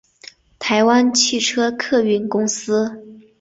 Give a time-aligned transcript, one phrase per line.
[0.57, 3.05] 台湾汽车客运公司